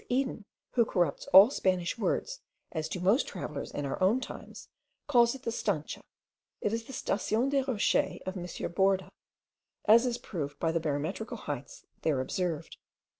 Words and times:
Eden, 0.09 0.45
who 0.71 0.83
corrupts 0.83 1.27
all 1.27 1.51
Spanish 1.51 1.95
words, 1.95 2.41
as 2.71 2.89
do 2.89 2.99
most 2.99 3.27
travellers 3.27 3.69
in 3.69 3.85
our 3.85 4.01
own 4.01 4.19
times, 4.19 4.67
calls 5.05 5.35
it 5.35 5.43
the 5.43 5.51
Stancha: 5.51 6.01
it 6.59 6.73
is 6.73 6.85
the 6.85 6.91
Station 6.93 7.49
des 7.49 7.63
Rochers 7.67 8.19
of 8.25 8.35
M. 8.35 8.45
Borda, 8.73 9.11
as 9.85 10.07
is 10.07 10.17
proved 10.17 10.57
by 10.57 10.71
the 10.71 10.79
barometrical 10.79 11.37
heights 11.37 11.85
there 12.01 12.19
observed. 12.19 12.77